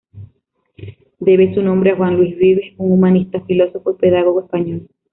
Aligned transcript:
Debe 1.19 1.53
su 1.53 1.61
nombre 1.61 1.91
a 1.91 1.95
Juan 1.95 2.17
Luis 2.17 2.35
Vives, 2.35 2.73
un 2.77 2.91
humanista, 2.93 3.39
filósofo 3.41 3.91
y 3.91 4.01
pedagogo 4.01 4.41
español. 4.41 4.87